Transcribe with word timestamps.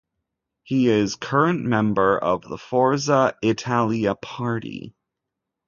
He 0.63 0.87
is 0.87 1.15
current 1.15 1.63
member 1.63 2.17
of 2.17 2.41
the 2.41 2.57
Forza 2.57 3.37
Italia 3.43 4.15
party. 4.15 4.95